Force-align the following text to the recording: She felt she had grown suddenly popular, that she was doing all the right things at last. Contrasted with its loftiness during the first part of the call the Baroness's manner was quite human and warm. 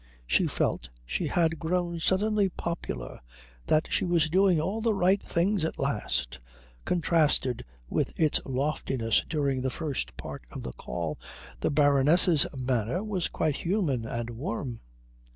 She 0.25 0.47
felt 0.47 0.89
she 1.05 1.27
had 1.27 1.59
grown 1.59 1.99
suddenly 1.99 2.49
popular, 2.49 3.19
that 3.67 3.87
she 3.91 4.03
was 4.03 4.31
doing 4.31 4.59
all 4.59 4.81
the 4.81 4.95
right 4.95 5.21
things 5.21 5.63
at 5.63 5.77
last. 5.77 6.39
Contrasted 6.85 7.63
with 7.87 8.19
its 8.19 8.39
loftiness 8.43 9.23
during 9.29 9.61
the 9.61 9.69
first 9.69 10.17
part 10.17 10.41
of 10.49 10.63
the 10.63 10.73
call 10.73 11.19
the 11.59 11.69
Baroness's 11.69 12.47
manner 12.57 13.03
was 13.03 13.27
quite 13.27 13.57
human 13.57 14.05
and 14.07 14.31
warm. 14.31 14.79